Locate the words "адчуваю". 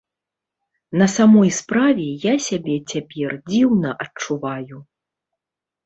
4.07-4.85